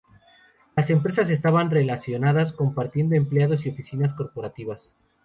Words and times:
Las 0.75 0.89
empresas 0.89 1.29
estaban 1.29 1.69
relacionadas, 1.69 2.53
compartiendo 2.53 3.13
empleados 3.13 3.67
y 3.67 3.69
oficinas 3.69 4.15
corporativas. 4.15 4.91